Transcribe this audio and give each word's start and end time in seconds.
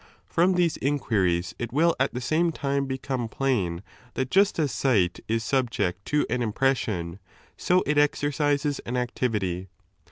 From 0.25 0.53
these 0.55 0.77
inquiries 0.77 1.53
it 1.59 1.71
will 1.71 1.95
at 1.99 2.11
the 2.11 2.21
same 2.21 2.51
time 2.51 2.85
I 2.85 2.87
become 2.87 3.29
plain 3.29 3.83
that 4.15 4.31
just 4.31 4.57
as 4.57 4.71
sight 4.71 5.19
is 5.27 5.43
subject 5.43 6.05
to 6.05 6.25
an 6.27 6.39
impres 6.41 6.87
Bion, 6.87 7.19
so 7.55 7.83
it 7.85 7.99
exercises 7.99 8.79
an 8.79 8.97
activity. 8.97 9.67